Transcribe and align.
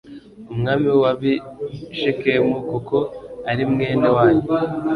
umwami 0.53 0.87
w 1.01 1.03
ab 1.11 1.21
i 1.33 1.35
Shekemu 1.99 2.55
kuko 2.69 2.97
ari 3.51 3.63
mwene 3.71 4.07
wanyu 4.15 4.47